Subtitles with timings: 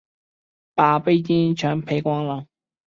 [0.73, 2.47] 把準备金赔光了